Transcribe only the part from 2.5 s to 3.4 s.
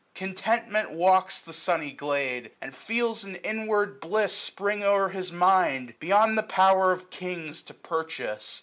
and feels an